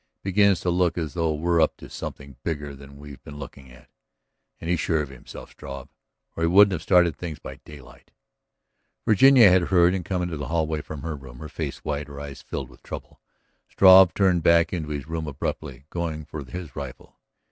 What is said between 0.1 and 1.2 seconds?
It begins to look as